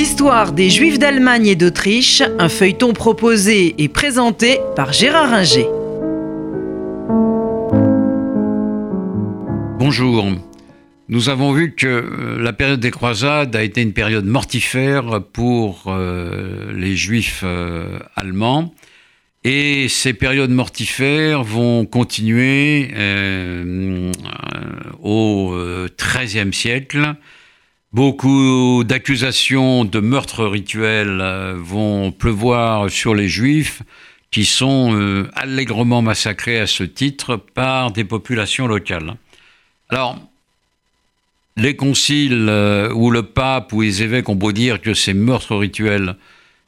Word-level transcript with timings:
L'histoire 0.00 0.52
des 0.52 0.70
Juifs 0.70 0.98
d'Allemagne 0.98 1.46
et 1.46 1.56
d'Autriche, 1.56 2.22
un 2.38 2.48
feuilleton 2.48 2.94
proposé 2.94 3.74
et 3.76 3.90
présenté 3.90 4.58
par 4.74 4.94
Gérard 4.94 5.28
Ringer. 5.28 5.66
Bonjour. 9.78 10.26
Nous 11.10 11.28
avons 11.28 11.52
vu 11.52 11.74
que 11.74 11.86
euh, 11.86 12.42
la 12.42 12.54
période 12.54 12.80
des 12.80 12.90
croisades 12.90 13.54
a 13.54 13.62
été 13.62 13.82
une 13.82 13.92
période 13.92 14.24
mortifère 14.24 15.22
pour 15.34 15.84
euh, 15.88 16.72
les 16.74 16.96
juifs 16.96 17.42
euh, 17.44 17.98
allemands. 18.16 18.72
Et 19.44 19.86
ces 19.90 20.14
périodes 20.14 20.50
mortifères 20.50 21.44
vont 21.44 21.84
continuer 21.84 22.88
au 25.02 25.54
XIIIe 25.98 26.54
siècle 26.54 27.16
Beaucoup 27.92 28.84
d'accusations 28.84 29.84
de 29.84 29.98
meurtres 29.98 30.46
rituels 30.46 31.20
euh, 31.20 31.56
vont 31.58 32.12
pleuvoir 32.12 32.88
sur 32.88 33.16
les 33.16 33.26
juifs 33.26 33.82
qui 34.30 34.44
sont 34.44 34.94
euh, 34.94 35.28
allègrement 35.34 36.00
massacrés 36.00 36.60
à 36.60 36.68
ce 36.68 36.84
titre 36.84 37.34
par 37.34 37.90
des 37.90 38.04
populations 38.04 38.68
locales. 38.68 39.16
Alors, 39.88 40.20
les 41.56 41.74
conciles 41.74 42.46
euh, 42.48 42.92
ou 42.92 43.10
le 43.10 43.24
pape 43.24 43.72
ou 43.72 43.80
les 43.80 44.04
évêques 44.04 44.28
ont 44.28 44.36
beau 44.36 44.52
dire 44.52 44.80
que 44.80 44.94
ces 44.94 45.12
meurtres 45.12 45.56
rituels 45.56 46.14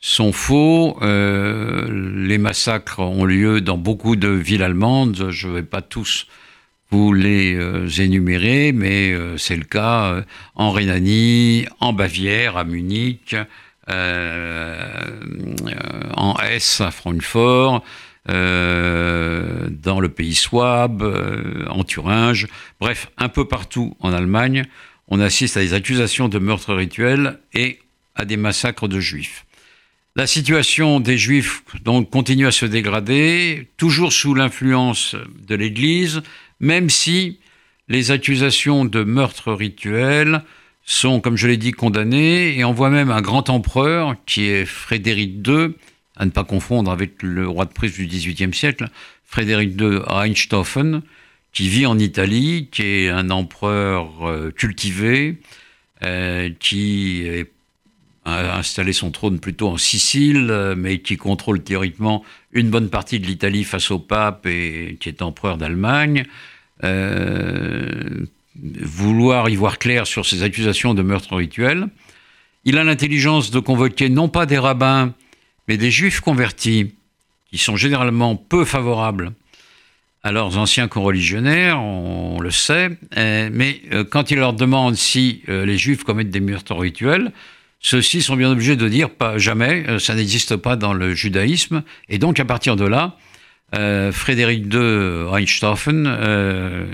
sont 0.00 0.32
faux, 0.32 0.98
les 1.00 2.38
massacres 2.38 3.00
ont 3.00 3.24
lieu 3.24 3.62
dans 3.62 3.78
beaucoup 3.78 4.14
de 4.14 4.28
villes 4.28 4.62
allemandes, 4.62 5.30
je 5.30 5.48
ne 5.48 5.54
vais 5.54 5.62
pas 5.62 5.80
tous 5.80 6.26
vous 6.90 7.12
les 7.12 7.54
euh, 7.54 7.88
énumérez, 7.88 8.72
mais 8.72 9.12
euh, 9.12 9.36
c'est 9.36 9.56
le 9.56 9.64
cas 9.64 10.06
euh, 10.06 10.22
en 10.54 10.70
Rhénanie, 10.70 11.66
en 11.80 11.92
Bavière, 11.92 12.56
à 12.56 12.64
Munich, 12.64 13.34
en 16.16 16.34
Hesse, 16.42 16.80
à 16.80 16.90
Francfort, 16.90 17.84
dans 18.26 20.00
le 20.00 20.08
pays 20.08 20.34
Swab, 20.34 21.04
en 21.68 21.84
Thuringe, 21.84 22.48
bref, 22.80 23.08
un 23.16 23.28
peu 23.28 23.46
partout 23.46 23.96
en 24.00 24.12
Allemagne, 24.12 24.64
on 25.06 25.20
assiste 25.20 25.56
à 25.56 25.60
des 25.60 25.72
accusations 25.72 26.26
de 26.28 26.40
meurtres 26.40 26.74
rituels 26.74 27.38
et 27.54 27.78
à 28.16 28.24
des 28.24 28.36
massacres 28.36 28.88
de 28.88 28.98
juifs. 28.98 29.46
La 30.16 30.26
situation 30.26 30.98
des 30.98 31.18
juifs 31.18 31.62
donc 31.84 32.10
continue 32.10 32.46
à 32.46 32.50
se 32.50 32.64
dégrader, 32.66 33.68
toujours 33.76 34.12
sous 34.12 34.34
l'influence 34.34 35.14
de 35.46 35.54
l'Église, 35.54 36.22
même 36.60 36.90
si 36.90 37.38
les 37.88 38.10
accusations 38.10 38.84
de 38.84 39.04
meurtre 39.04 39.52
rituel 39.52 40.42
sont, 40.84 41.20
comme 41.20 41.36
je 41.36 41.46
l'ai 41.46 41.56
dit, 41.56 41.72
condamnées, 41.72 42.56
et 42.56 42.64
on 42.64 42.72
voit 42.72 42.90
même 42.90 43.10
un 43.10 43.20
grand 43.20 43.50
empereur, 43.50 44.16
qui 44.24 44.44
est 44.44 44.64
Frédéric 44.64 45.46
II, 45.46 45.74
à 46.16 46.24
ne 46.24 46.30
pas 46.30 46.44
confondre 46.44 46.90
avec 46.90 47.22
le 47.22 47.46
roi 47.46 47.64
de 47.64 47.72
Prusse 47.72 47.94
du 47.94 48.06
XVIIIe 48.06 48.54
siècle, 48.54 48.88
Frédéric 49.24 49.80
II 49.80 49.98
Rheinstoffen, 50.04 51.02
qui 51.52 51.68
vit 51.68 51.86
en 51.86 51.98
Italie, 51.98 52.68
qui 52.70 52.82
est 52.82 53.08
un 53.08 53.30
empereur 53.30 54.28
euh, 54.28 54.50
cultivé, 54.50 55.36
euh, 56.02 56.50
qui 56.60 57.24
a 58.26 58.58
installé 58.58 58.92
son 58.92 59.10
trône 59.10 59.38
plutôt 59.38 59.68
en 59.68 59.76
Sicile, 59.76 60.74
mais 60.76 60.98
qui 60.98 61.16
contrôle 61.16 61.62
théoriquement 61.62 62.24
une 62.52 62.70
bonne 62.70 62.90
partie 62.90 63.20
de 63.20 63.26
l'Italie 63.26 63.64
face 63.64 63.90
au 63.90 63.98
pape 63.98 64.46
et 64.46 64.96
qui 65.00 65.08
est 65.08 65.22
empereur 65.22 65.56
d'Allemagne. 65.56 66.24
Euh, 66.84 68.26
vouloir 68.54 69.48
y 69.48 69.56
voir 69.56 69.78
clair 69.78 70.06
sur 70.06 70.26
ces 70.26 70.42
accusations 70.42 70.94
de 70.94 71.02
meurtre 71.02 71.36
rituel. 71.36 71.88
Il 72.64 72.78
a 72.78 72.84
l'intelligence 72.84 73.50
de 73.50 73.60
convoquer 73.60 74.08
non 74.08 74.28
pas 74.28 74.46
des 74.46 74.58
rabbins, 74.58 75.12
mais 75.68 75.76
des 75.76 75.90
juifs 75.90 76.20
convertis, 76.20 76.94
qui 77.50 77.58
sont 77.58 77.76
généralement 77.76 78.34
peu 78.34 78.64
favorables 78.64 79.32
à 80.22 80.32
leurs 80.32 80.58
anciens 80.58 80.88
co-religionnaires, 80.88 81.80
on 81.80 82.40
le 82.40 82.50
sait, 82.50 82.90
euh, 83.16 83.48
mais 83.52 83.80
euh, 83.92 84.02
quand 84.02 84.32
il 84.32 84.38
leur 84.38 84.54
demande 84.54 84.96
si 84.96 85.42
les 85.46 85.78
juifs 85.78 86.02
commettent 86.02 86.30
des 86.30 86.40
meurtres 86.40 86.74
rituels, 86.74 87.30
ceux-ci 87.80 88.22
sont 88.22 88.36
bien 88.36 88.50
obligés 88.50 88.76
de 88.76 88.88
dire 88.88 89.10
pas 89.10 89.38
jamais, 89.38 89.98
ça 89.98 90.14
n'existe 90.14 90.56
pas 90.56 90.76
dans 90.76 90.92
le 90.92 91.14
judaïsme, 91.14 91.82
et 92.08 92.18
donc 92.18 92.40
à 92.40 92.44
partir 92.44 92.76
de 92.76 92.84
là, 92.84 93.16
euh, 93.74 94.12
Frédéric 94.12 94.72
II 94.72 95.24
Reinstoffen 95.24 96.06
euh, 96.06 96.86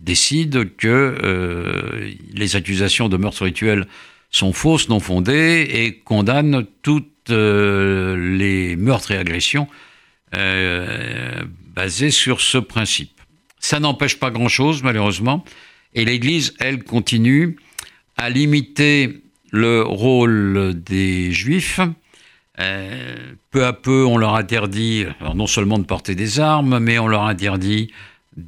décide 0.00 0.76
que 0.76 0.86
euh, 0.88 2.12
les 2.32 2.54
accusations 2.54 3.08
de 3.08 3.16
meurtre 3.16 3.44
rituel 3.44 3.88
sont 4.30 4.52
fausses, 4.52 4.88
non 4.88 5.00
fondées, 5.00 5.68
et 5.72 5.98
condamne 5.98 6.66
toutes 6.82 7.10
les 7.30 8.76
meurtres 8.76 9.12
et 9.12 9.16
agressions 9.16 9.66
basées 11.74 12.10
sur 12.10 12.42
ce 12.42 12.58
principe. 12.58 13.18
Ça 13.60 13.80
n'empêche 13.80 14.18
pas 14.18 14.30
grand-chose, 14.30 14.82
malheureusement, 14.82 15.42
et 15.94 16.04
l'Église, 16.04 16.54
elle, 16.58 16.82
continue 16.84 17.56
à 18.16 18.28
limiter 18.28 19.23
le 19.54 19.82
rôle 19.82 20.74
des 20.74 21.30
Juifs 21.30 21.78
euh, 22.58 23.14
peu 23.52 23.64
à 23.64 23.72
peu, 23.72 24.04
on 24.04 24.18
leur 24.18 24.34
interdit, 24.34 25.06
non 25.34 25.46
seulement 25.46 25.78
de 25.78 25.84
porter 25.84 26.16
des 26.16 26.40
armes, 26.40 26.80
mais 26.80 26.98
on 26.98 27.06
leur 27.06 27.22
interdit 27.22 27.92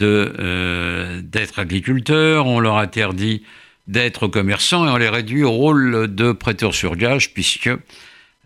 euh, 0.00 1.20
d'être 1.22 1.58
agriculteurs, 1.58 2.46
on 2.46 2.58
leur 2.58 2.78
interdit 2.78 3.42
d'être 3.86 4.28
commerçants 4.28 4.86
et 4.86 4.90
on 4.90 4.96
les 4.96 5.10
réduit 5.10 5.42
au 5.42 5.50
rôle 5.50 6.14
de 6.14 6.32
prêteurs 6.32 6.74
sur 6.74 6.96
gage, 6.96 7.34
puisque 7.34 7.70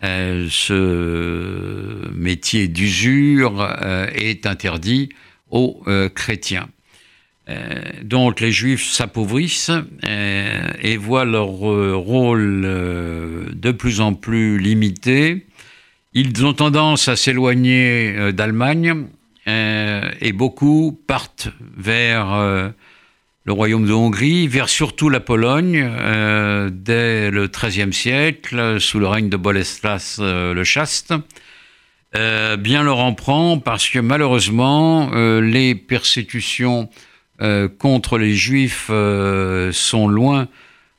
euh, 0.02 0.48
ce 0.50 2.10
métier 2.12 2.66
d'usure 2.66 3.68
est 4.14 4.46
interdit 4.46 5.10
aux 5.50 5.84
chrétiens. 6.14 6.68
Donc 8.02 8.40
les 8.40 8.52
juifs 8.52 8.90
s'appauvrissent 8.90 9.70
et 10.02 10.96
voient 10.96 11.24
leur 11.24 11.46
rôle 11.46 12.62
de 12.62 13.72
plus 13.72 14.00
en 14.00 14.14
plus 14.14 14.58
limité 14.58 15.46
ils 16.14 16.44
ont 16.44 16.54
tendance 16.54 17.08
à 17.08 17.16
s'éloigner 17.16 18.14
euh, 18.16 18.32
d'Allemagne 18.32 19.06
euh, 19.46 20.10
et 20.20 20.32
beaucoup 20.32 20.98
partent 21.06 21.48
vers 21.76 22.32
euh, 22.32 22.70
le 23.44 23.52
royaume 23.52 23.86
de 23.86 23.92
Hongrie, 23.92 24.48
vers 24.48 24.68
surtout 24.68 25.10
la 25.10 25.20
Pologne, 25.20 25.88
dès 26.70 27.30
le 27.30 27.46
XIIIe 27.46 27.92
siècle, 27.94 28.78
sous 28.78 28.98
le 28.98 29.06
règne 29.06 29.30
de 29.30 29.38
Boleslas 29.38 30.18
le 30.20 30.64
Chaste. 30.64 31.14
bien 32.12 32.82
leur 32.82 32.98
en 32.98 33.14
prend 33.14 33.58
parce 33.58 33.88
que 33.88 34.00
malheureusement, 34.00 35.10
les 35.40 35.74
persécutions 35.74 36.90
contre 37.78 38.18
les 38.18 38.34
juifs 38.34 38.88
sont 38.88 40.08
loin 40.08 40.48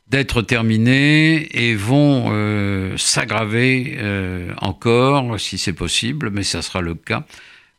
d'être 0.10 0.42
terminés 0.42 1.48
et 1.54 1.76
vont 1.76 2.30
euh, 2.32 2.98
s'aggraver 2.98 3.98
euh, 4.00 4.52
encore, 4.60 5.40
si 5.40 5.58
c'est 5.58 5.74
possible, 5.74 6.32
mais 6.32 6.44
ça 6.44 6.62
sera 6.62 6.82
le 6.82 6.96
cas, 6.96 7.24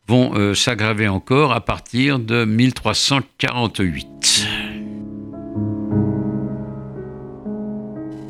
vont 0.07 0.31
euh, 0.35 0.55
s'aggraver 0.55 1.07
encore 1.07 1.51
à 1.51 1.61
partir 1.61 2.19
de 2.19 2.45
1348. 2.45 4.47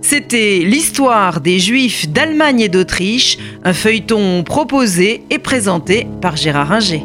C'était 0.02 0.60
l'histoire 0.66 1.40
des 1.40 1.60
Juifs 1.60 2.10
d'Allemagne 2.10 2.62
et 2.62 2.70
d'Autriche, 2.70 3.38
un 3.64 3.74
feuilleton 3.74 4.44
proposé 4.44 5.24
et 5.30 5.40
présenté 5.40 6.08
par 6.22 6.36
Gérard 6.36 6.70
Ringer. 6.70 7.04